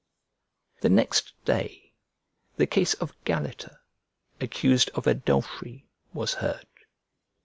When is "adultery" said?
5.05-5.89